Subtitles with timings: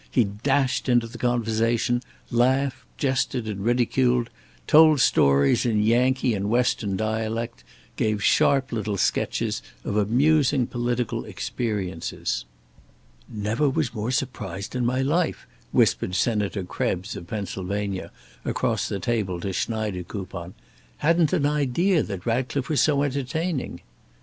[0.09, 2.01] He dashed into the conversation;
[2.31, 4.31] laughed, jested, and ridiculed;
[4.65, 7.63] told stories in Yankee and Western dialect;
[7.97, 12.45] gave sharp little sketches of amusing political experiences.
[13.29, 18.09] "Never was more surprised in my life," whispered Senator Krebs, of Pennsylvania,
[18.43, 20.55] across the table to Schneidekoupon.
[20.97, 23.81] "Hadn't an idea that Ratcliffe was so entertaining."